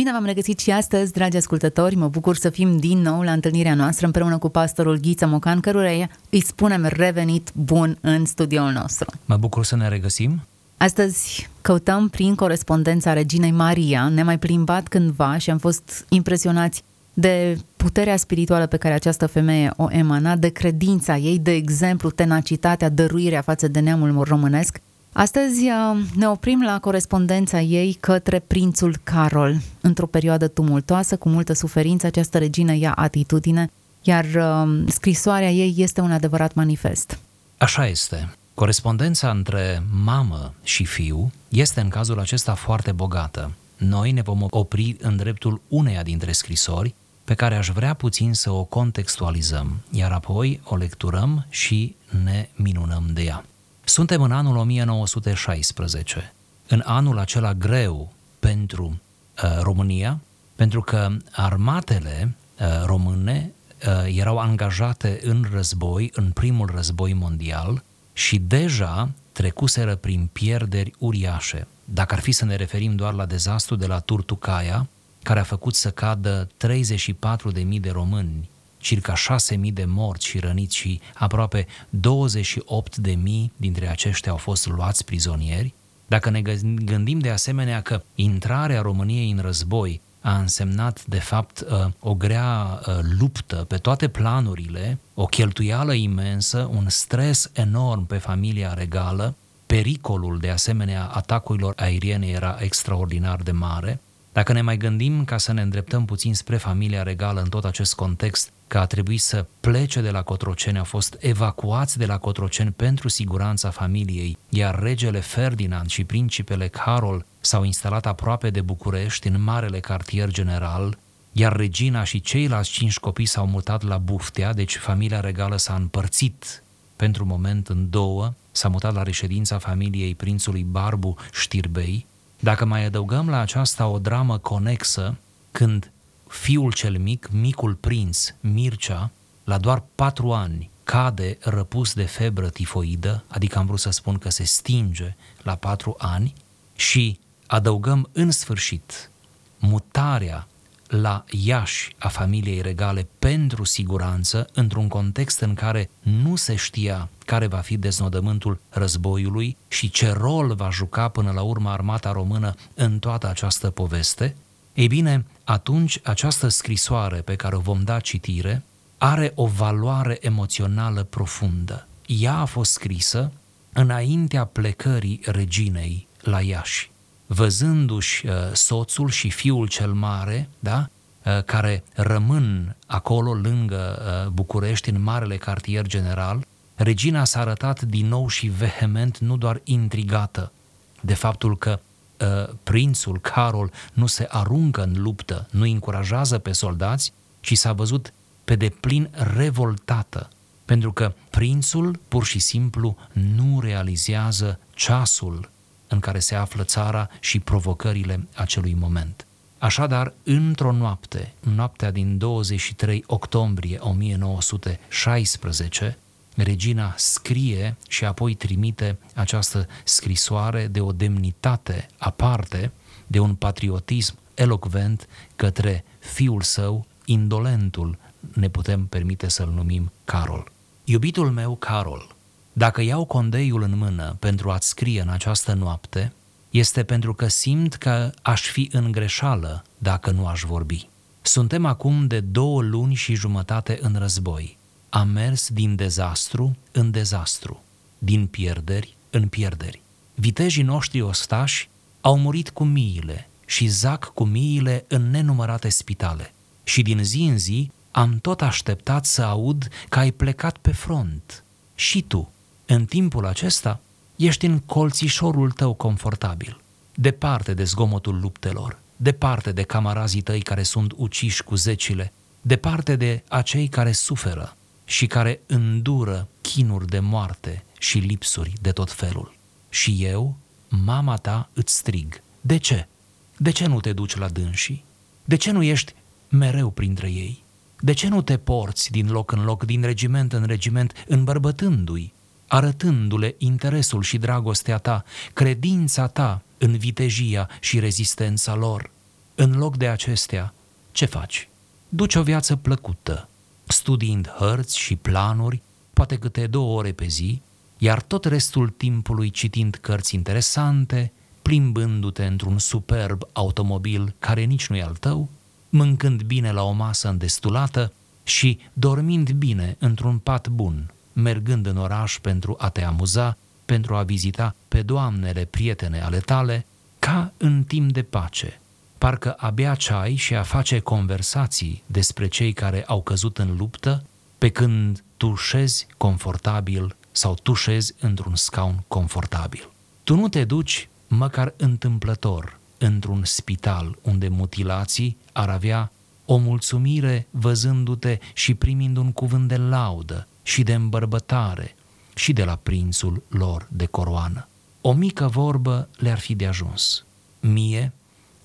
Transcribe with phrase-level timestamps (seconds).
[0.00, 1.94] Bine v-am regăsit și astăzi, dragi ascultători.
[1.94, 6.10] Mă bucur să fim din nou la întâlnirea noastră împreună cu pastorul Ghiță Mocan, căruia
[6.30, 9.10] îi spunem revenit bun în studioul nostru.
[9.24, 10.40] Mă bucur să ne regăsim.
[10.76, 16.82] Astăzi căutăm prin corespondența Reginei Maria, ne-am mai plimbat cândva și am fost impresionați
[17.14, 22.88] de puterea spirituală pe care această femeie o emana, de credința ei, de exemplu, tenacitatea,
[22.88, 24.80] dăruirea față de neamul românesc.
[25.12, 29.60] Astăzi uh, ne oprim la corespondența ei către prințul Carol.
[29.80, 33.70] Într-o perioadă tumultoasă, cu multă suferință, această regină ia atitudine,
[34.02, 37.18] iar uh, scrisoarea ei este un adevărat manifest.
[37.58, 38.32] Așa este.
[38.54, 43.50] Corespondența între mamă și fiu este în cazul acesta foarte bogată.
[43.76, 48.50] Noi ne vom opri în dreptul uneia dintre scrisori pe care aș vrea puțin să
[48.50, 53.44] o contextualizăm, iar apoi o lecturăm și ne minunăm de ea.
[53.84, 56.32] Suntem în anul 1916,
[56.68, 59.00] în anul acela greu pentru
[59.44, 60.20] uh, România,
[60.56, 63.52] pentru că armatele uh, române
[63.86, 67.82] uh, erau angajate în război, în primul război mondial
[68.12, 71.66] și deja trecuseră prin pierderi uriașe.
[71.84, 74.88] Dacă ar fi să ne referim doar la dezastru de la Turtucaia,
[75.22, 78.50] care a făcut să cadă 34.000 de români,
[78.80, 79.14] circa
[79.52, 83.16] 6.000 de morți și răniți și aproape 28.000
[83.56, 85.72] dintre aceștia au fost luați prizonieri,
[86.06, 86.42] dacă ne
[86.84, 92.80] gândim de asemenea că intrarea României în război a însemnat, de fapt, uh, o grea
[92.86, 99.34] uh, luptă pe toate planurile, o cheltuială imensă, un stres enorm pe familia regală,
[99.66, 104.00] pericolul de asemenea atacurilor aeriene era extraordinar de mare.
[104.32, 107.94] Dacă ne mai gândim ca să ne îndreptăm puțin spre familia regală în tot acest
[107.94, 112.70] context, că a trebuit să plece de la Cotroceni, au fost evacuați de la Cotroceni
[112.70, 119.42] pentru siguranța familiei, iar regele Ferdinand și principele Carol s-au instalat aproape de București, în
[119.42, 120.98] marele cartier general,
[121.32, 126.62] iar regina și ceilalți cinci copii s-au mutat la Buftea, deci familia regală s-a împărțit
[126.96, 132.06] pentru moment în două, s-a mutat la reședința familiei prințului Barbu Știrbei.
[132.42, 135.16] Dacă mai adăugăm la aceasta o dramă conexă,
[135.50, 135.90] când
[136.28, 139.10] fiul cel mic, micul prinț, Mircea,
[139.44, 144.30] la doar patru ani, cade răpus de febră tifoidă, adică am vrut să spun că
[144.30, 146.32] se stinge la patru ani,
[146.74, 149.10] și adăugăm în sfârșit
[149.58, 150.48] mutarea
[150.86, 157.46] la Iași a familiei regale pentru siguranță, într-un context în care nu se știa care
[157.46, 162.98] va fi deznodământul războiului și ce rol va juca până la urmă armata română în
[162.98, 164.36] toată această poveste,
[164.74, 168.62] ei bine, atunci această scrisoare pe care o vom da citire
[168.98, 171.86] are o valoare emoțională profundă.
[172.06, 173.32] Ea a fost scrisă
[173.72, 176.90] înaintea plecării reginei la Iași.
[177.26, 180.88] Văzându-și uh, soțul și fiul cel mare, da,
[181.24, 186.46] uh, care rămân acolo lângă uh, București, în marele cartier general,
[186.82, 190.52] regina s-a arătat din nou și vehement, nu doar intrigată
[191.00, 191.80] de faptul că
[192.20, 198.12] uh, prințul Carol nu se aruncă în luptă, nu încurajează pe soldați, ci s-a văzut
[198.44, 200.28] pe deplin revoltată,
[200.64, 205.50] pentru că prințul pur și simplu nu realizează ceasul
[205.88, 209.24] în care se află țara și provocările acelui moment.
[209.58, 215.98] Așadar, într-o noapte, noaptea din 23 octombrie 1916,
[216.36, 222.72] regina scrie și apoi trimite această scrisoare de o demnitate aparte,
[223.06, 227.98] de un patriotism elocvent către fiul său, indolentul,
[228.34, 230.52] ne putem permite să-l numim Carol.
[230.84, 232.16] Iubitul meu, Carol,
[232.52, 236.12] dacă iau condeiul în mână pentru a-ți scrie în această noapte,
[236.50, 240.88] este pentru că simt că aș fi în greșeală dacă nu aș vorbi.
[241.22, 244.58] Suntem acum de două luni și jumătate în război
[244.90, 247.62] a mers din dezastru în dezastru,
[247.98, 249.82] din pierderi în pierderi.
[250.14, 251.68] Vitejii noștri ostași
[252.00, 256.34] au murit cu miile și zac cu miile în nenumărate spitale.
[256.64, 261.44] Și din zi în zi am tot așteptat să aud că ai plecat pe front.
[261.74, 262.32] Și tu,
[262.66, 263.80] în timpul acesta,
[264.16, 266.60] ești în colțișorul tău confortabil,
[266.94, 273.22] departe de zgomotul luptelor, departe de camarazii tăi care sunt uciși cu zecile, departe de
[273.28, 274.54] acei care suferă
[274.90, 279.34] și care îndură chinuri de moarte și lipsuri de tot felul.
[279.68, 280.36] Și eu,
[280.68, 282.22] mama ta, îți strig.
[282.40, 282.88] De ce?
[283.36, 284.84] De ce nu te duci la dânsii?
[285.24, 285.94] De ce nu ești
[286.28, 287.44] mereu printre ei?
[287.80, 292.12] De ce nu te porți din loc în loc, din regiment în regiment, îmbărbătându-i,
[292.46, 298.90] arătându-le interesul și dragostea ta, credința ta în vitejia și rezistența lor?
[299.34, 300.54] În loc de acestea,
[300.92, 301.48] ce faci?
[301.88, 303.28] Duci o viață plăcută,
[303.72, 305.62] studiind hărți și planuri,
[305.92, 307.40] poate câte două ore pe zi,
[307.78, 311.12] iar tot restul timpului citind cărți interesante,
[311.42, 315.28] plimbându-te într-un superb automobil care nici nu e al tău,
[315.68, 322.18] mâncând bine la o masă îndestulată și dormind bine într-un pat bun, mergând în oraș
[322.18, 326.66] pentru a te amuza, pentru a vizita pe doamnele prietene ale tale,
[326.98, 328.60] ca în timp de pace.
[329.00, 334.04] Parcă abia ceai și a face conversații despre cei care au căzut în luptă,
[334.38, 339.70] pe când tu șezi confortabil sau tu șezi într-un scaun confortabil.
[340.02, 345.92] Tu nu te duci măcar întâmplător într-un spital unde mutilații ar avea
[346.24, 351.76] o mulțumire văzându-te și primind un cuvânt de laudă și de îmbărbătare
[352.14, 354.48] și de la prințul lor de coroană.
[354.80, 357.04] O mică vorbă le-ar fi de ajuns.
[357.40, 357.92] Mie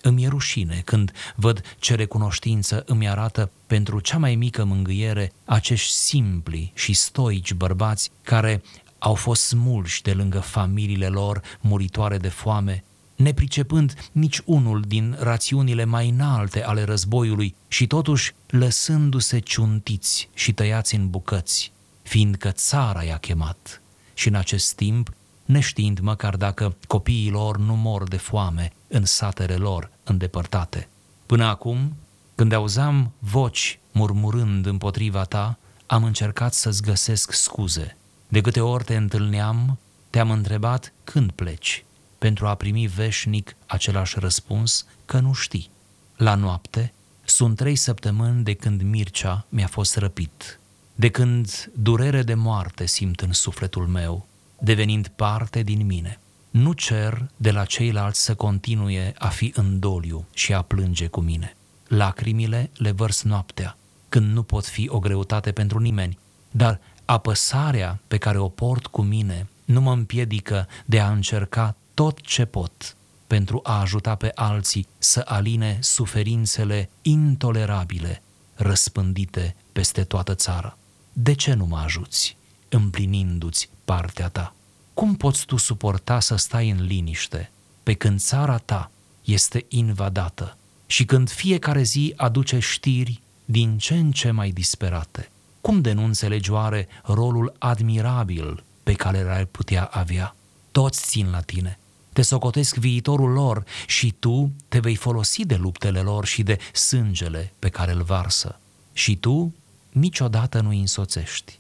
[0.06, 5.92] îmi e rușine când văd ce recunoștință îmi arată pentru cea mai mică mângâiere acești
[5.92, 8.62] simpli și stoici bărbați care
[9.00, 12.84] au fost smulși de lângă familiile lor muritoare de foame,
[13.16, 20.96] nepricepând nici unul din rațiunile mai înalte ale războiului și totuși lăsându-se ciuntiți și tăiați
[20.96, 23.82] în bucăți, fiindcă țara i-a chemat.
[24.14, 25.14] Și în acest timp,
[25.46, 30.88] neștiind măcar dacă copiii lor nu mor de foame în satele lor îndepărtate.
[31.26, 31.96] Până acum,
[32.36, 37.98] când auzeam voci murmurând împotriva ta, am încercat să-ți găsesc scuze.
[38.28, 39.78] De câte ori te întâlneam,
[40.10, 41.86] te-am întrebat când pleci,
[42.18, 45.70] pentru a primi veșnic același răspuns că nu știi.
[46.16, 46.94] La noapte,
[47.26, 50.60] sunt trei săptămâni de când Mircea mi-a fost răpit,
[50.96, 54.28] de când durere de moarte simt în sufletul meu,
[54.60, 56.20] devenind parte din mine.
[56.56, 61.20] Nu cer de la ceilalți să continue a fi în doliu și a plânge cu
[61.20, 61.56] mine.
[61.88, 63.78] Lacrimile le vărs noaptea,
[64.10, 66.18] când nu pot fi o greutate pentru nimeni,
[66.52, 72.22] dar apăsarea pe care o port cu mine nu mă împiedică de a încerca tot
[72.22, 72.96] ce pot
[73.28, 78.22] pentru a ajuta pe alții să aline suferințele intolerabile
[78.54, 80.78] răspândite peste toată țara.
[81.14, 82.38] De ce nu mă ajuți,
[82.70, 84.56] împlinindu-ți partea ta?
[84.96, 87.52] Cum poți tu suporta să stai în liniște
[87.84, 88.92] pe când țara ta
[89.24, 95.30] este invadată și când fiecare zi aduce știri din ce în ce mai disperate?
[95.62, 100.36] Cum de nu înțelegi oare rolul admirabil pe care l-ar putea avea?
[100.72, 101.80] Toți țin la tine,
[102.14, 107.54] te socotesc viitorul lor și tu te vei folosi de luptele lor și de sângele
[107.60, 108.60] pe care îl varsă.
[108.94, 109.54] Și tu
[109.90, 111.60] niciodată nu îi însoțești,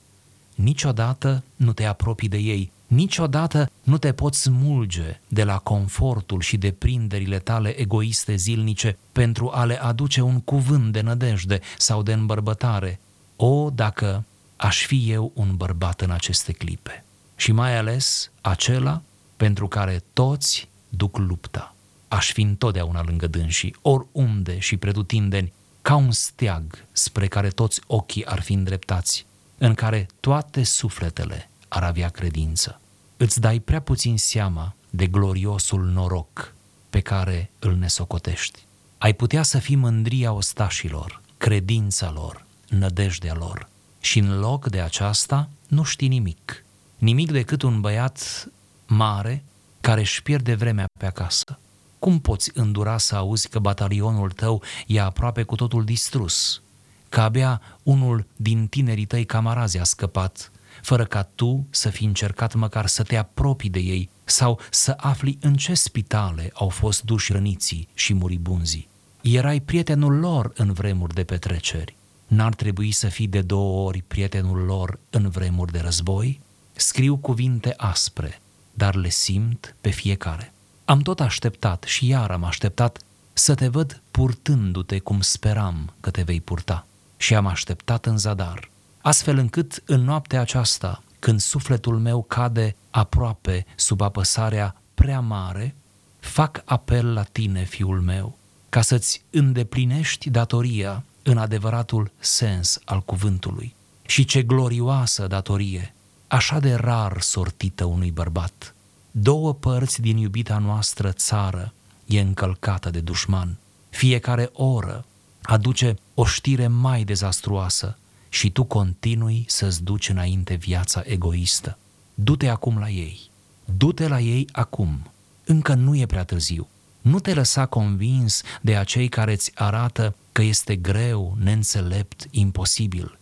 [0.55, 6.57] niciodată nu te apropii de ei, niciodată nu te poți smulge de la confortul și
[6.57, 12.13] de prinderile tale egoiste zilnice pentru a le aduce un cuvânt de nădejde sau de
[12.13, 12.99] îmbărbătare.
[13.35, 17.03] O, dacă aș fi eu un bărbat în aceste clipe.
[17.35, 19.01] Și mai ales acela
[19.37, 21.75] pentru care toți duc lupta.
[22.07, 28.25] Aș fi întotdeauna lângă dânsii, oriunde și pretutindeni, ca un steag spre care toți ochii
[28.25, 29.25] ar fi îndreptați,
[29.57, 32.79] în care toate sufletele ar avea credință.
[33.17, 36.53] Îți dai prea puțin seama de gloriosul noroc
[36.89, 38.65] pe care îl nesocotești.
[38.97, 43.69] Ai putea să fii mândria ostașilor, credința lor, nădejdea lor.
[43.99, 46.65] Și în loc de aceasta nu știi nimic.
[46.97, 48.47] Nimic decât un băiat
[48.87, 49.43] mare
[49.81, 51.59] care își pierde vremea pe acasă.
[51.99, 56.61] Cum poți îndura să auzi că batalionul tău e aproape cu totul distrus,
[57.09, 60.51] că abia unul din tinerii tăi camarazi a scăpat,
[60.85, 65.37] fără ca tu să fi încercat măcar să te apropii de ei sau să afli
[65.41, 68.87] în ce spitale au fost duși răniții și muribunzii.
[69.21, 71.95] Erai prietenul lor în vremuri de petreceri.
[72.27, 76.41] N-ar trebui să fii de două ori prietenul lor în vremuri de război?
[76.73, 78.41] Scriu cuvinte aspre,
[78.73, 80.53] dar le simt pe fiecare.
[80.85, 82.99] Am tot așteptat și iar am așteptat
[83.33, 86.87] să te văd purtându-te cum speram că te vei purta.
[87.17, 88.69] Și am așteptat în zadar,
[89.05, 95.75] astfel încât în noaptea aceasta, când sufletul meu cade aproape sub apăsarea prea mare,
[96.19, 98.37] fac apel la tine, fiul meu,
[98.69, 103.75] ca să-ți îndeplinești datoria în adevăratul sens al cuvântului.
[104.05, 105.93] Și ce glorioasă datorie,
[106.27, 108.75] așa de rar sortită unui bărbat.
[109.11, 111.73] Două părți din iubita noastră țară
[112.05, 113.57] e încălcată de dușman.
[113.89, 115.05] Fiecare oră
[115.41, 117.97] aduce o știre mai dezastruoasă
[118.35, 121.77] și tu continui să-ți duci înainte viața egoistă.
[122.13, 123.29] Du-te acum la ei.
[123.77, 125.11] Du-te la ei acum.
[125.45, 126.67] Încă nu e prea târziu.
[127.01, 133.17] Nu te lăsa convins de acei care îți arată că este greu, neînțelept, imposibil.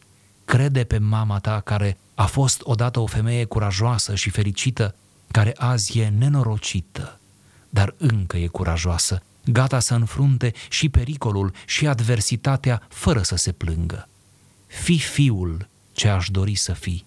[0.45, 4.95] Crede pe mama ta care a fost odată o femeie curajoasă și fericită,
[5.31, 7.19] care azi e nenorocită,
[7.69, 14.07] dar încă e curajoasă, gata să înfrunte și pericolul și adversitatea fără să se plângă.
[14.81, 17.05] Fii fiul ce aș dori să fii,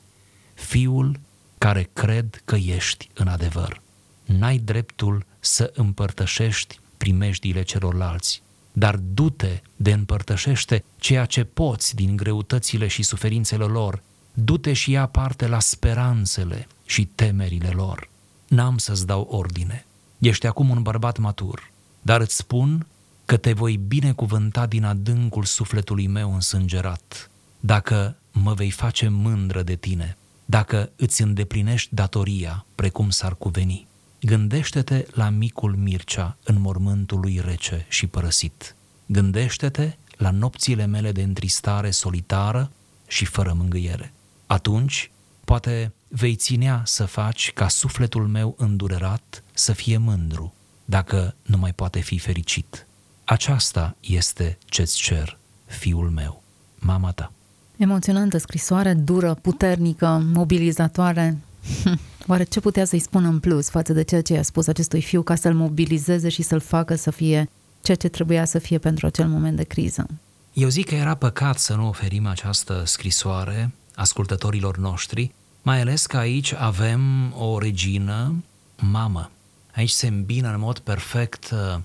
[0.55, 1.21] fiul
[1.59, 3.81] care cred că ești în adevăr.
[4.25, 8.43] N-ai dreptul să împărtășești primejdiile celorlalți,
[8.73, 14.03] dar du-te de împărtășește ceea ce poți din greutățile și suferințele lor,
[14.35, 18.09] du-te și ia parte la speranțele și temerile lor.
[18.49, 19.87] N-am să-ți dau ordine.
[20.19, 21.71] Ești acum un bărbat matur,
[22.03, 22.87] dar îți spun
[23.25, 27.31] că te voi binecuvânta din adâncul sufletului meu însângerat,
[27.67, 33.87] dacă mă vei face mândră de tine, dacă îți îndeplinești datoria precum s-ar cuveni.
[34.21, 38.75] Gândește-te la micul Mircea în mormântul lui rece și părăsit.
[39.07, 42.71] Gândește-te la nopțile mele de întristare solitară
[43.07, 44.13] și fără mângâiere.
[44.47, 45.11] Atunci,
[45.45, 50.55] poate vei ținea să faci ca sufletul meu îndurerat să fie mândru,
[50.85, 52.87] dacă nu mai poate fi fericit.
[53.25, 56.43] Aceasta este ce-ți cer, fiul meu,
[56.79, 57.31] mama ta.
[57.77, 61.39] Emoționantă scrisoare, dură, puternică, mobilizatoare.
[62.29, 65.23] Oare ce putea să-i spună în plus față de ceea ce i-a spus acestui fiu
[65.23, 67.49] ca să-l mobilizeze și să-l facă să fie
[67.83, 70.07] ceea ce trebuia să fie pentru acel moment de criză?
[70.53, 76.17] Eu zic că era păcat să nu oferim această scrisoare ascultătorilor noștri, mai ales că
[76.17, 78.35] aici avem o regină,
[78.77, 79.31] mamă.
[79.75, 81.81] Aici se îmbină în mod perfect uh,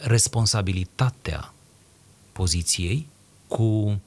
[0.00, 1.52] responsabilitatea
[2.32, 3.06] poziției
[3.46, 3.98] cu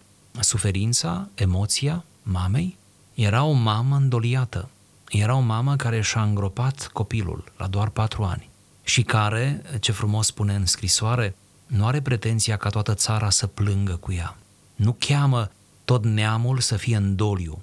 [0.42, 2.78] suferința, emoția mamei.
[3.14, 4.70] Era o mamă îndoliată,
[5.10, 8.50] era o mamă care și-a îngropat copilul la doar patru ani
[8.84, 13.96] și care, ce frumos spune în scrisoare, nu are pretenția ca toată țara să plângă
[13.96, 14.38] cu ea.
[14.76, 15.52] Nu cheamă
[15.86, 17.62] tot neamul să fie în doliu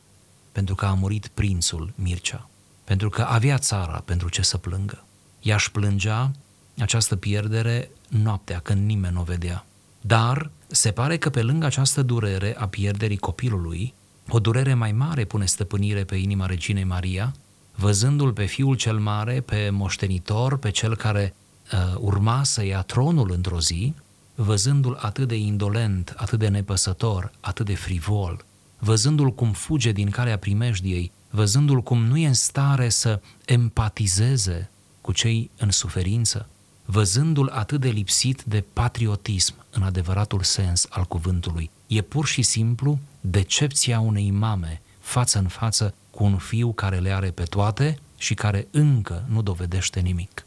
[0.53, 2.49] pentru că a murit prințul Mircea,
[2.85, 5.05] pentru că avea țara pentru ce să plângă.
[5.43, 6.31] Ea își plângea
[6.79, 9.67] această pierdere noaptea, când nimeni nu o vedea.
[10.01, 13.95] Dar se pare că pe lângă această durere a pierderii copilului,
[14.29, 17.35] o durere mai mare pune stăpânire pe inima reginei Maria,
[17.75, 21.35] văzându-l pe fiul cel mare, pe moștenitor, pe cel care
[21.73, 23.95] uh, urma să ia tronul într-o zi,
[24.35, 28.45] văzându-l atât de indolent, atât de nepăsător, atât de frivol,
[28.79, 35.13] văzându-l cum fuge din calea primejdiei, văzându-l cum nu e în stare să empatizeze cu
[35.13, 36.49] cei în suferință,
[36.85, 41.71] văzându-l atât de lipsit de patriotism în adevăratul sens al cuvântului.
[41.87, 47.11] E pur și simplu decepția unei mame față în față cu un fiu care le
[47.11, 50.47] are pe toate și care încă nu dovedește nimic.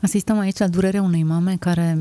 [0.00, 1.98] Asistăm aici la durerea unei mame care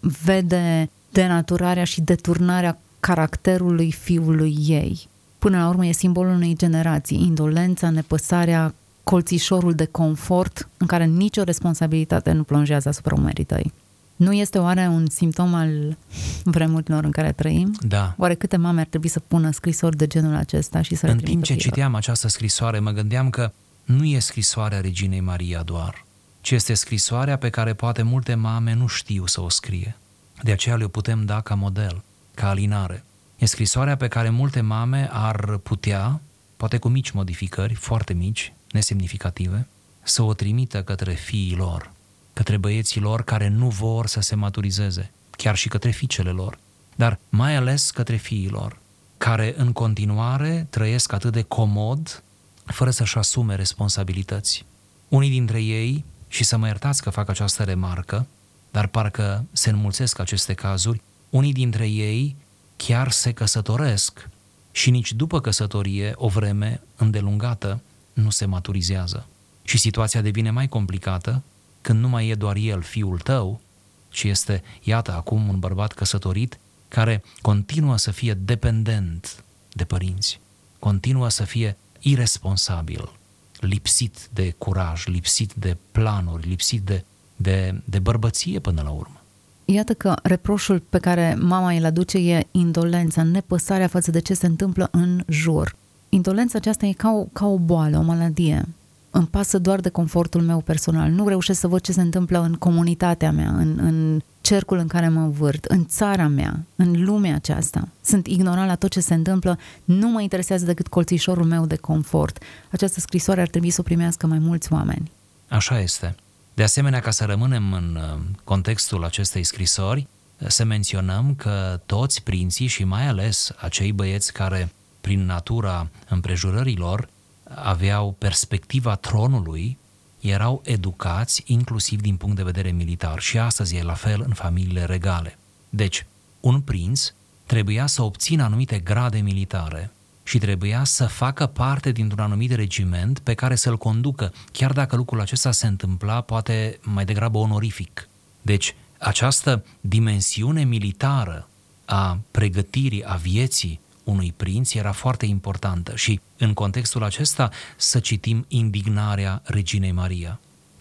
[0.00, 5.08] vede denaturarea și deturnarea caracterului fiului ei.
[5.38, 8.74] Până la urmă e simbolul unei generații, indolența, nepăsarea,
[9.08, 13.72] colțișorul de confort în care nicio responsabilitate nu plonjează asupra umerii tăi.
[14.16, 15.96] Nu este oare un simptom al
[16.44, 17.76] vremurilor în care trăim?
[17.80, 18.14] Da.
[18.16, 21.42] Oare câte mame ar trebui să pună scrisori de genul acesta și să În timp
[21.44, 23.52] ce citeam această scrisoare, mă gândeam că
[23.84, 26.04] nu e scrisoarea Reginei Maria doar,
[26.40, 29.96] ci este scrisoarea pe care poate multe mame nu știu să o scrie.
[30.42, 32.02] De aceea le putem da ca model,
[32.34, 33.04] ca alinare.
[33.36, 36.20] E scrisoarea pe care multe mame ar putea,
[36.56, 39.66] poate cu mici modificări, foarte mici, nesemnificative,
[40.02, 41.92] să o trimită către fiii lor,
[42.32, 46.58] către băieții lor care nu vor să se maturizeze, chiar și către fiicele lor,
[46.96, 48.78] dar mai ales către fiii lor,
[49.18, 52.22] care în continuare trăiesc atât de comod,
[52.64, 54.64] fără să-și asume responsabilități.
[55.08, 58.26] Unii dintre ei, și să mă iertați că fac această remarcă,
[58.70, 62.36] dar parcă se înmulțesc aceste cazuri, unii dintre ei
[62.76, 64.28] chiar se căsătoresc
[64.70, 67.80] și nici după căsătorie, o vreme îndelungată,
[68.18, 69.26] nu se maturizează.
[69.62, 71.42] Și situația devine mai complicată
[71.80, 73.60] când nu mai e doar el, fiul tău,
[74.08, 76.58] ci este, iată, acum un bărbat căsătorit
[76.88, 80.40] care continuă să fie dependent de părinți,
[80.78, 83.12] continuă să fie irresponsabil,
[83.60, 87.04] lipsit de curaj, lipsit de planuri, lipsit de,
[87.36, 89.22] de, de bărbăție până la urmă.
[89.64, 94.46] iată că reproșul pe care mama îl aduce e indolența, nepăsarea față de ce se
[94.46, 95.76] întâmplă în jur.
[96.08, 98.68] Indolența aceasta e ca o, ca o boală, o maladie.
[99.10, 101.10] Îmi pasă doar de confortul meu personal.
[101.10, 105.08] Nu reușesc să văd ce se întâmplă în comunitatea mea, în, în cercul în care
[105.08, 107.88] mă învârt, în țara mea, în lumea aceasta.
[108.04, 112.42] Sunt ignorant la tot ce se întâmplă, nu mă interesează decât colțișorul meu de confort.
[112.70, 115.10] Această scrisoare ar trebui să o primească mai mulți oameni.
[115.48, 116.14] Așa este.
[116.54, 120.06] De asemenea, ca să rămânem în uh, contextul acestei scrisori,
[120.46, 124.72] să menționăm că toți prinții și mai ales acei băieți care,
[125.08, 127.08] prin natura împrejurărilor,
[127.54, 129.78] aveau perspectiva tronului,
[130.20, 134.84] erau educați inclusiv din punct de vedere militar și astăzi e la fel în familiile
[134.84, 135.38] regale.
[135.68, 136.06] Deci,
[136.40, 137.12] un prinț
[137.46, 139.90] trebuia să obțină anumite grade militare
[140.22, 145.20] și trebuia să facă parte dintr-un anumit regiment pe care să-l conducă, chiar dacă lucrul
[145.20, 148.08] acesta se întâmpla poate mai degrabă onorific.
[148.42, 151.48] Deci, această dimensiune militară
[151.84, 158.44] a pregătirii, a vieții unui prinț era foarte importantă și în contextul acesta să citim
[158.48, 160.40] indignarea reginei Maria.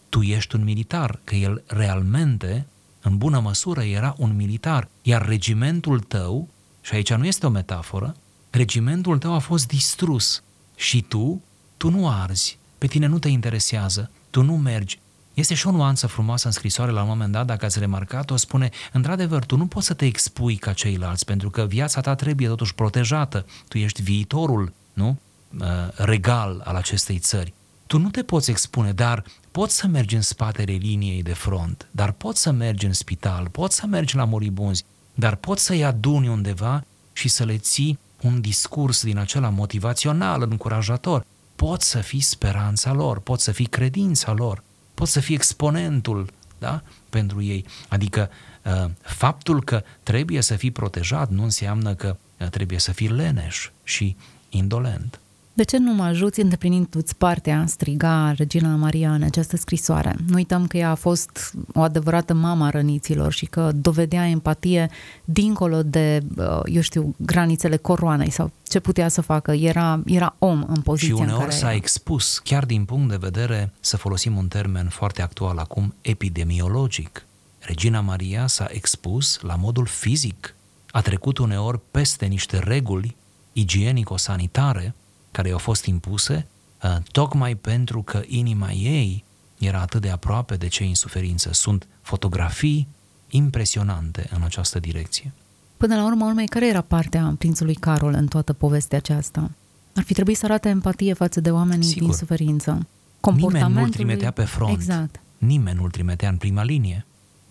[0.10, 2.66] Tu ești un militar, că el realmente,
[3.02, 6.48] în bună măsură, era un militar, iar regimentul tău,
[6.82, 8.16] și aici nu este o metaforă,
[8.50, 10.44] regimentul tău a fost distrus
[10.76, 11.42] și tu,
[11.78, 15.00] tu nu arzi, pe tine nu te interesează, tu nu mergi.
[15.38, 18.70] Este și o nuanță frumoasă în scrisoare la un moment dat, dacă ați remarcat-o, spune,
[18.92, 22.76] într-adevăr, tu nu poți să te expui ca ceilalți, pentru că viața ta trebuie totuși
[22.76, 25.18] protejată, tu ești viitorul, nu?
[25.60, 25.66] Uh,
[25.96, 27.54] regal al acestei țări.
[27.88, 32.12] Tu nu te poți expune, dar poți să mergi în spatele liniei de front, dar
[32.12, 36.84] poți să mergi în spital, poți să mergi la moribunzi, dar poți să-i aduni undeva
[37.14, 41.26] și să le ții un discurs din acela motivațional, încurajator.
[41.56, 44.64] Poți să fii speranța lor, poți să fii credința lor,
[44.98, 46.82] poți să fii exponentul da?
[47.10, 47.66] pentru ei.
[47.90, 48.30] Adică
[48.64, 53.70] uh, faptul că trebuie să fii protejat nu înseamnă că uh, trebuie să fii leneș
[53.84, 54.16] și
[54.50, 55.20] indolent.
[55.58, 60.16] De ce nu mă ajuți îndeplinind tu partea, striga Regina Maria în această scrisoare?
[60.28, 64.90] Nu uităm că ea a fost o adevărată mama răniților și că dovedea empatie
[65.26, 69.52] dincolo de, uh, eu știu, granițele coroanei sau ce putea să facă.
[69.52, 73.18] Era, era om în poziția Și uneori în care s-a expus, chiar din punct de
[73.20, 77.26] vedere, să folosim un termen foarte actual acum, epidemiologic.
[77.60, 80.56] Regina Maria s-a expus la modul fizic.
[80.92, 83.16] A trecut uneori peste niște reguli
[83.54, 84.94] igienico-sanitare
[85.38, 86.48] care i-au fost impuse,
[86.84, 89.24] uh, tocmai pentru că inima ei
[89.58, 91.54] era atât de aproape de cei în suferință.
[91.54, 92.88] Sunt fotografii
[93.30, 95.32] impresionante în această direcție.
[95.78, 99.52] Până la urmă, urmei, care era partea prințului Carol în toată povestea aceasta?
[99.96, 102.08] Ar fi trebuit să arate empatie față de oamenii Sigur.
[102.08, 102.88] din suferință.
[103.36, 104.74] Nimeni nu-l trimitea pe front.
[104.74, 105.20] Exact.
[105.38, 107.06] Nimeni nu-l trimitea în prima linie.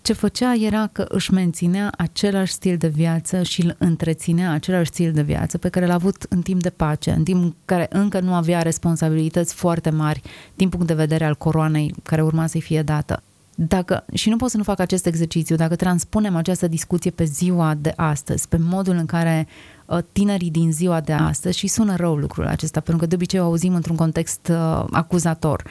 [0.07, 5.11] Ce făcea era că își menținea același stil de viață și îl întreținea același stil
[5.11, 8.19] de viață pe care l-a avut în timp de pace, în timp în care încă
[8.19, 10.21] nu avea responsabilități foarte mari
[10.55, 13.23] din punct de vedere al coroanei care urma să-i fie dată.
[13.55, 17.75] Dacă, și nu pot să nu fac acest exercițiu, dacă transpunem această discuție pe ziua
[17.79, 19.47] de astăzi, pe modul în care
[19.85, 23.39] uh, tinerii din ziua de astăzi, și sună rău lucrul acesta, pentru că de obicei
[23.39, 25.63] o auzim într-un context uh, acuzator,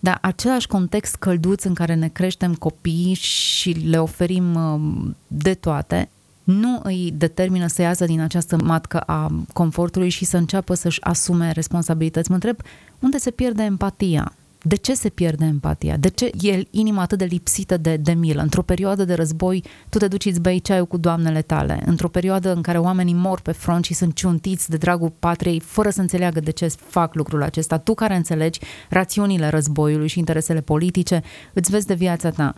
[0.00, 6.08] dar același context călduț în care ne creștem copiii și le oferim uh, de toate,
[6.44, 11.50] nu îi determină să iasă din această matcă a confortului și să înceapă să-și asume
[11.50, 12.28] responsabilități.
[12.28, 12.56] Mă întreb
[12.98, 15.96] unde se pierde empatia de ce se pierde empatia?
[15.96, 18.42] De ce e inima atât de lipsită de, de milă?
[18.42, 21.82] Într-o perioadă de război, tu te duci îți bei ceaiul cu doamnele tale.
[21.86, 25.90] Într-o perioadă în care oamenii mor pe front și sunt ciuntiți de dragul patriei, fără
[25.90, 27.78] să înțeleagă de ce fac lucrul acesta.
[27.78, 32.54] Tu care înțelegi rațiunile războiului și interesele politice, îți vezi de viața ta.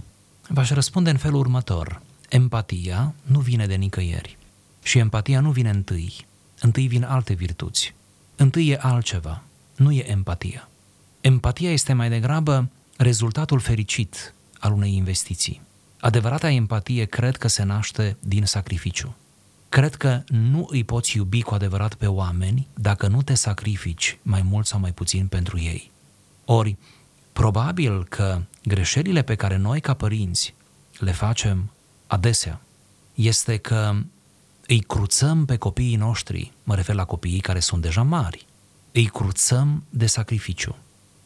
[0.49, 2.03] V-aș răspunde în felul următor.
[2.29, 4.39] Empatia nu vine de nicăieri.
[4.83, 6.27] Și empatia nu vine întâi.
[6.61, 7.95] Întâi vin alte virtuți.
[8.37, 9.43] Întâi e altceva.
[9.77, 10.69] Nu e empatia.
[11.23, 15.61] Empatia este mai degrabă rezultatul fericit al unei investiții.
[16.01, 19.15] Adevărata empatie cred că se naște din sacrificiu.
[19.69, 24.43] Cred că nu îi poți iubi cu adevărat pe oameni dacă nu te sacrifici mai
[24.43, 25.91] mult sau mai puțin pentru ei.
[26.45, 26.77] Ori,
[27.33, 30.55] probabil că greșelile pe care noi ca părinți
[30.99, 31.71] le facem
[32.07, 32.61] adesea
[33.15, 33.95] este că
[34.67, 38.47] îi cruțăm pe copiii noștri, mă refer la copiii care sunt deja mari,
[38.93, 40.77] îi cruțăm de sacrificiu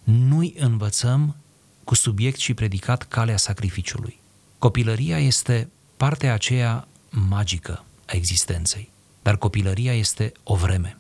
[0.06, 1.36] nu-i învățăm
[1.84, 4.18] cu subiect și predicat calea sacrificiului.
[4.58, 8.90] Copilăria este partea aceea magică a existenței,
[9.22, 10.98] dar copilăria este o vreme.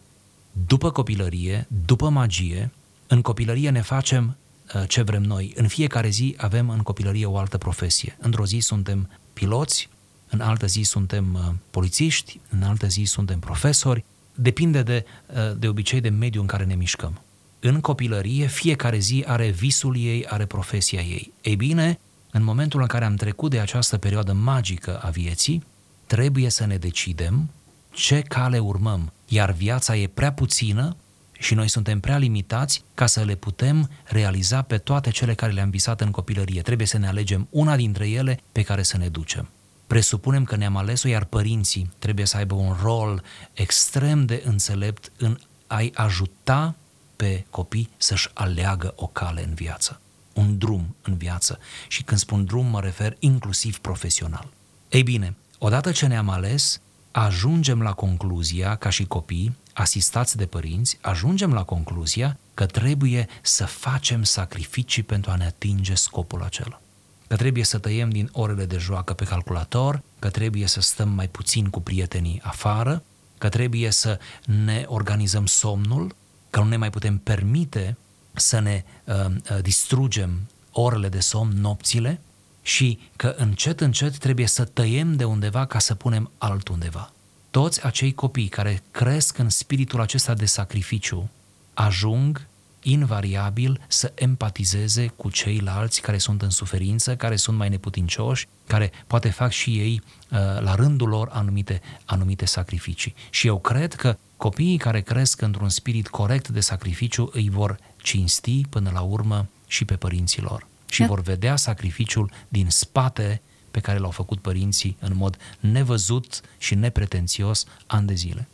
[0.66, 2.70] După copilărie, după magie,
[3.06, 4.36] în copilărie ne facem
[4.74, 5.52] uh, ce vrem noi.
[5.56, 8.16] În fiecare zi avem în copilărie o altă profesie.
[8.20, 9.88] Într-o zi suntem piloți,
[10.28, 15.68] în altă zi suntem uh, polițiști, în altă zi suntem profesori, depinde de, uh, de
[15.68, 17.20] obicei de mediul în care ne mișcăm.
[17.68, 21.32] În copilărie, fiecare zi are visul ei, are profesia ei.
[21.42, 21.98] Ei bine,
[22.30, 25.64] în momentul în care am trecut de această perioadă magică a vieții,
[26.06, 27.50] trebuie să ne decidem
[27.90, 30.96] ce cale urmăm, iar viața e prea puțină
[31.32, 35.70] și noi suntem prea limitați ca să le putem realiza pe toate cele care le-am
[35.70, 36.62] visat în copilărie.
[36.62, 39.48] Trebuie să ne alegem una dintre ele pe care să ne ducem.
[39.86, 45.38] Presupunem că ne-am ales-o, iar părinții trebuie să aibă un rol extrem de înțelept în
[45.66, 46.74] a-i ajuta
[47.16, 50.00] pe copii să-și aleagă o cale în viață,
[50.32, 51.58] un drum în viață.
[51.88, 54.48] Și când spun drum, mă refer inclusiv profesional.
[54.88, 60.98] Ei bine, odată ce ne-am ales, ajungem la concluzia, ca și copii, asistați de părinți,
[61.00, 66.80] ajungem la concluzia că trebuie să facem sacrificii pentru a ne atinge scopul acela.
[67.26, 71.28] Că trebuie să tăiem din orele de joacă pe calculator, că trebuie să stăm mai
[71.28, 73.02] puțin cu prietenii afară,
[73.38, 74.18] că trebuie să
[74.64, 76.14] ne organizăm somnul,
[76.56, 77.96] că nu ne mai putem permite
[78.32, 79.14] să ne uh,
[79.50, 82.20] uh distrugem orele de somn, nopțile,
[82.62, 87.12] și că încet, încet trebuie să tăiem de undeva ca să punem altundeva.
[87.50, 91.30] Toți acei copii care cresc în spiritul acesta de sacrificiu
[91.74, 92.46] ajung
[92.90, 99.28] invariabil să empatizeze cu ceilalți care sunt în suferință, care sunt mai neputincioși, care poate
[99.28, 103.14] fac și ei uh, la rândul lor anumite, anumite sacrificii.
[103.30, 108.60] Și eu cred că copiii care cresc într-un spirit corect de sacrificiu îi vor cinsti
[108.70, 111.06] până la urmă și pe părinții lor și da.
[111.06, 117.64] vor vedea sacrificiul din spate pe care l-au făcut părinții în mod nevăzut și nepretențios
[117.86, 118.48] ani de zile.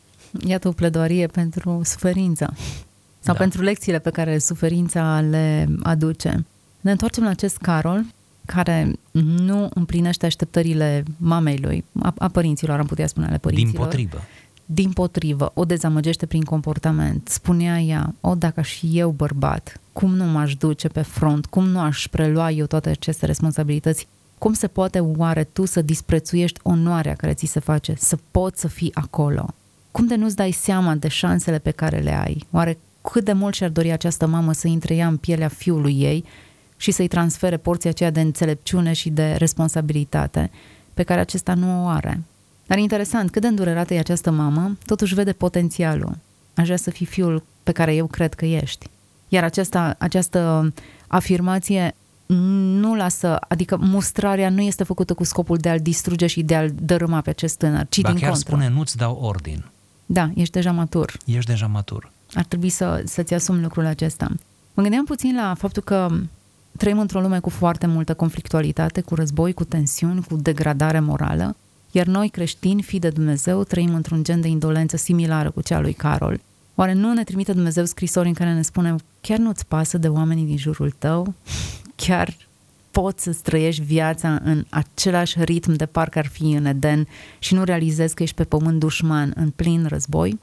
[0.46, 2.54] Iată o pledoarie pentru suferință
[3.22, 3.40] sau da.
[3.40, 6.44] pentru lecțiile pe care suferința le aduce.
[6.80, 8.04] Ne întoarcem la acest Carol
[8.44, 13.72] care nu împlinește așteptările mamei lui, a, a părinților, am putea spune ale părinților.
[13.72, 14.22] Din potrivă.
[14.66, 17.28] Din potrivă, o dezamăgește prin comportament.
[17.28, 21.80] Spunea ea, o, dacă și eu bărbat, cum nu m-aș duce pe front, cum nu
[21.80, 24.06] aș prelua eu toate aceste responsabilități,
[24.38, 28.68] cum se poate oare tu să disprețuiești onoarea care ți se face, să poți să
[28.68, 29.48] fii acolo?
[29.90, 32.46] Cum de nu-ți dai seama de șansele pe care le ai?
[32.50, 36.24] Oare cât de mult și-ar dori această mamă să intre ea în pielea fiului ei
[36.76, 40.50] și să-i transfere porția aceea de înțelepciune și de responsabilitate
[40.94, 42.22] pe care acesta nu o are?
[42.66, 46.16] Dar interesant, cât de îndurerată e această mamă, totuși vede potențialul.
[46.54, 48.86] Aș vrea să fii fiul pe care eu cred că ești.
[49.28, 50.72] Iar aceasta, această
[51.06, 51.94] afirmație
[52.36, 56.70] nu lasă, adică mustrarea nu este făcută cu scopul de a-l distruge și de a-l
[56.82, 58.48] dărâma pe acest tânăr, ci ba din chiar contră.
[58.48, 59.64] spune, nu-ți dau ordin.
[60.06, 61.16] Da, ești deja matur.
[61.24, 62.10] Ești deja matur.
[62.34, 64.28] Ar trebui să, să-ți asumi lucrul acesta.
[64.74, 66.08] Mă gândeam puțin la faptul că
[66.76, 71.56] trăim într-o lume cu foarte multă conflictualitate, cu război, cu tensiuni, cu degradare morală,
[71.90, 75.92] iar noi creștini, fi de Dumnezeu, trăim într-un gen de indolență similară cu cea lui
[75.92, 76.40] Carol.
[76.74, 80.44] Oare nu ne trimite Dumnezeu scrisori în care ne spune chiar nu-ți pasă de oamenii
[80.44, 81.34] din jurul tău?
[81.96, 82.36] Chiar
[82.90, 87.06] poți să trăiești viața în același ritm de parcă ar fi în Eden
[87.38, 90.40] și nu realizezi că ești pe pământ dușman în plin război?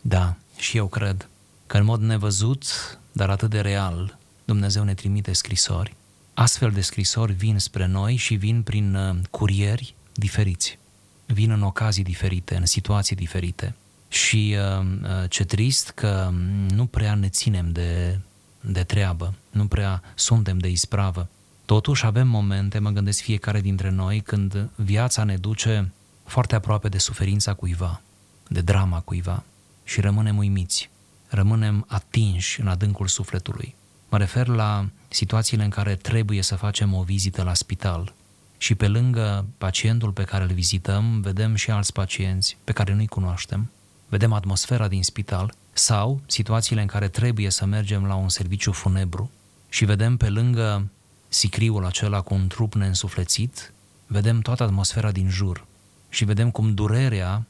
[0.00, 1.28] Da, și eu cred
[1.66, 2.64] că în mod nevăzut,
[3.12, 5.94] dar atât de real, Dumnezeu ne trimite scrisori.
[6.34, 10.78] Astfel de scrisori vin spre noi și vin prin uh, curieri diferiți.
[11.26, 13.74] Vin în ocazii diferite, în situații diferite.
[14.08, 16.32] Și uh, uh, ce trist că
[16.68, 18.18] nu prea ne ținem de,
[18.60, 21.28] de treabă, nu prea suntem de ispravă.
[21.64, 25.92] Totuși avem momente, mă gândesc fiecare dintre noi, când viața ne duce
[26.24, 28.00] foarte aproape de suferința cuiva,
[28.48, 29.44] de drama cuiva
[29.90, 30.90] și rămânem uimiți,
[31.28, 33.74] rămânem atinși în adâncul sufletului.
[34.08, 38.14] Mă refer la situațiile în care trebuie să facem o vizită la spital.
[38.58, 43.06] Și pe lângă pacientul pe care îl vizităm, vedem și alți pacienți pe care nu-i
[43.06, 43.70] cunoaștem,
[44.08, 49.30] vedem atmosfera din spital sau situațiile în care trebuie să mergem la un serviciu funebru.
[49.68, 50.88] Și vedem pe lângă
[51.28, 53.72] sicriul acela cu un trup neînsuflețit,
[54.06, 55.66] vedem toată atmosfera din jur.
[56.08, 57.44] Și vedem cum durerea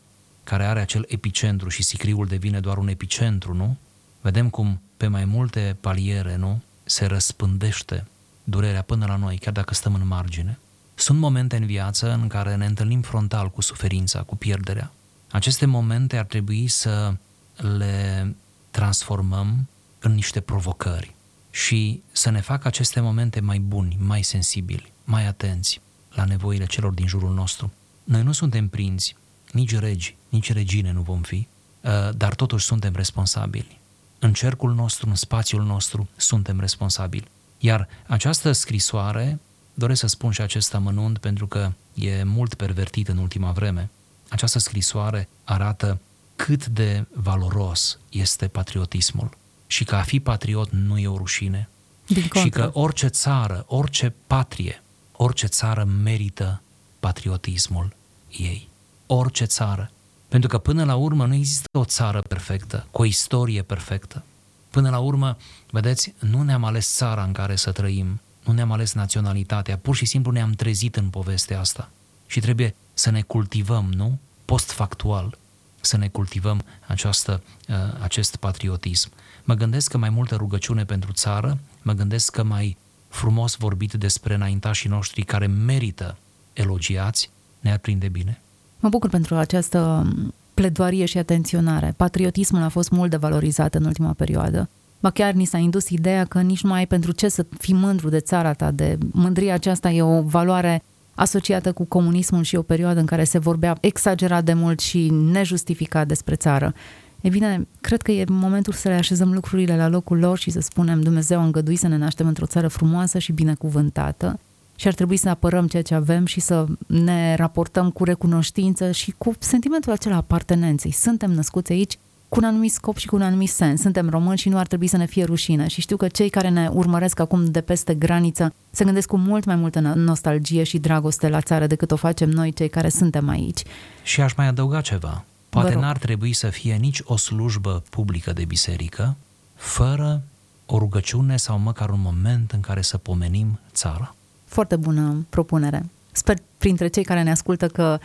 [0.51, 3.77] care are acel epicentru și sicriul devine doar un epicentru, nu?
[4.21, 6.63] Vedem cum pe mai multe paliere, nu?
[6.85, 8.07] Se răspândește
[8.45, 10.59] durerea până la noi, chiar dacă stăm în margine.
[10.95, 14.93] Sunt momente în viață în care ne întâlnim frontal cu suferința, cu pierderea.
[15.31, 17.15] Aceste momente ar trebui să
[17.57, 18.35] le
[18.71, 21.15] transformăm în niște provocări
[21.51, 25.81] și să ne facă aceste momente mai buni, mai sensibili, mai atenți
[26.15, 27.73] la nevoile celor din jurul nostru.
[28.05, 29.17] Noi nu suntem prinți,
[29.53, 31.47] nici regi, nici regine nu vom fi,
[31.81, 33.79] uh, dar totuși suntem responsabili.
[34.19, 37.29] În cercul nostru, în spațiul nostru, suntem responsabili.
[37.59, 39.39] Iar această scrisoare
[39.75, 43.91] doresc să spun și acest amănunt pentru că e mult pervertit în ultima vreme.
[44.29, 46.01] Această scrisoare arată
[46.37, 49.31] cât de valoros este patriotismul
[49.67, 51.69] și că a fi patriot nu e o rușine.
[52.07, 52.63] Din Și contră.
[52.63, 56.63] că orice țară, orice patrie, orice țară merită
[57.01, 57.93] patriotismul
[58.39, 58.69] ei.
[59.07, 59.91] Orice țară.
[60.31, 64.25] Pentru că până la urmă nu există o țară perfectă, cu o istorie perfectă.
[64.71, 65.37] Până la urmă,
[65.71, 70.05] vedeți, nu ne-am ales țara în care să trăim, nu ne-am ales naționalitatea, pur și
[70.05, 71.91] simplu ne-am trezit în povestea asta.
[72.27, 74.19] Și trebuie să ne cultivăm, nu?
[74.45, 75.39] Postfactual,
[75.81, 79.11] să ne cultivăm această, uh, acest patriotism.
[79.45, 82.77] Mă gândesc că mai multă rugăciune pentru țară, mă gândesc că mai
[83.09, 86.17] frumos vorbit despre înaintașii noștri care merită
[86.53, 88.41] elogiați, ne-ar prinde bine.
[88.81, 90.07] Mă bucur pentru această
[90.55, 91.95] pledoarie și atenționare.
[91.97, 94.69] Patriotismul a fost mult de valorizat în ultima perioadă.
[95.01, 98.09] Ba chiar ni s-a indus ideea că nici nu ai pentru ce să fii mândru
[98.09, 100.83] de țara ta, de mândria aceasta e o valoare
[101.15, 106.07] asociată cu comunismul și o perioadă în care se vorbea exagerat de mult și nejustificat
[106.07, 106.75] despre țară.
[107.21, 110.61] E bine, cred că e momentul să le așezăm lucrurile la locul lor și să
[110.61, 114.39] spunem Dumnezeu a îngăduit să ne naștem într-o țară frumoasă și binecuvântată
[114.81, 119.15] și ar trebui să apărăm ceea ce avem și să ne raportăm cu recunoștință și
[119.19, 120.91] cu sentimentul acela apartenenței.
[120.91, 123.81] Suntem născuți aici cu un anumit scop și cu un anumit sens.
[123.81, 125.67] Suntem români și nu ar trebui să ne fie rușine.
[125.67, 129.45] Și știu că cei care ne urmăresc acum de peste graniță se gândesc cu mult
[129.45, 133.63] mai multă nostalgie și dragoste la țară decât o facem noi, cei care suntem aici.
[134.03, 135.25] Și aș mai adăuga ceva.
[135.49, 135.83] Poate Vă rog.
[135.83, 139.17] n-ar trebui să fie nici o slujbă publică de biserică
[139.55, 140.23] fără
[140.67, 144.15] o rugăciune sau măcar un moment în care să pomenim țara.
[144.51, 145.85] Foarte bună propunere.
[146.13, 147.99] Sper printre cei care ne ascultă că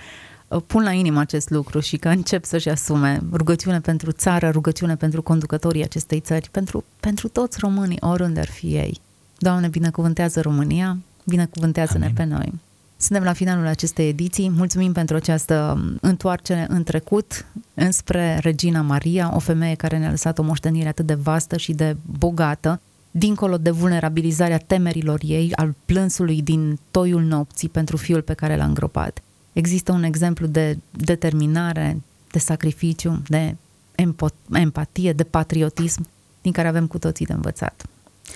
[0.48, 4.96] uh, pun la inimă acest lucru și că încep să-și asume rugăciune pentru țară, rugăciune
[4.96, 9.00] pentru conducătorii acestei țări, pentru, pentru toți românii, oriunde ar fi ei.
[9.38, 12.16] Doamne, binecuvântează România, binecuvântează-ne Amin.
[12.16, 12.54] pe noi.
[12.98, 14.50] Suntem la finalul acestei ediții.
[14.50, 20.44] Mulțumim pentru această întoarcere în trecut înspre Regina Maria, o femeie care ne-a lăsat o
[20.44, 22.80] moștenire atât de vastă și de bogată,
[23.18, 28.66] dincolo de vulnerabilizarea temerilor ei, al plânsului din toiul nopții pentru fiul pe care l-a
[28.66, 29.22] îngropat.
[29.54, 32.02] Există un exemplu de determinare,
[32.32, 33.56] de sacrificiu, de
[33.96, 36.08] empo- empatie, de patriotism,
[36.42, 37.86] din care avem cu toții de învățat.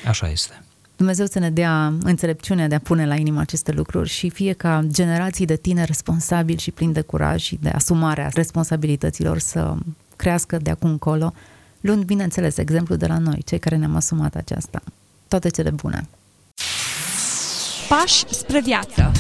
[0.08, 0.64] Așa este.
[0.96, 4.86] Dumnezeu să ne dea înțelepciunea de a pune la inimă aceste lucruri și fie ca
[4.88, 9.76] generații de tineri responsabili și plini de curaj și de asumarea responsabilităților să
[10.16, 11.34] crească de acum încolo,
[11.82, 14.82] luând, bineînțeles, exemplu de la noi, cei care ne-am asumat aceasta.
[15.28, 16.08] Toate cele bune!
[17.90, 19.12] Pași spre viață.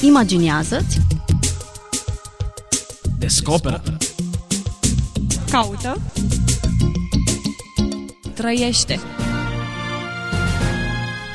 [0.00, 1.00] Imaginează-ți,
[3.22, 3.82] Descoperă.
[5.50, 6.00] Caută.
[8.34, 9.00] Trăiește.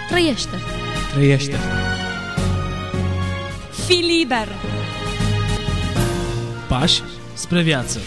[0.10, 0.58] trăiește.
[1.14, 1.58] Trăiește.
[3.86, 4.48] Fii liber.
[6.68, 7.02] Pași
[7.34, 8.00] spre viață.